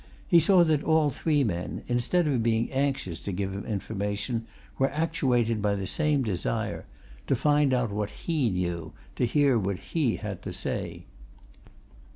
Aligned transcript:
He 0.27 0.39
saw 0.39 0.63
that 0.63 0.83
all 0.83 1.11
three 1.11 1.43
men, 1.43 1.83
instead 1.87 2.25
of 2.25 2.41
being 2.41 2.71
anxious 2.71 3.19
to 3.19 3.31
give 3.31 3.53
him 3.53 3.63
information, 3.67 4.47
were 4.79 4.89
actuated 4.89 5.61
by 5.61 5.75
the 5.75 5.85
same 5.85 6.23
desire 6.23 6.85
to 7.27 7.35
find 7.35 7.71
out 7.71 7.91
what 7.91 8.09
he 8.09 8.49
knew, 8.49 8.93
to 9.15 9.27
hear 9.27 9.59
what 9.59 9.77
he 9.93 10.15
had 10.15 10.41
to 10.41 10.53
say. 10.53 11.05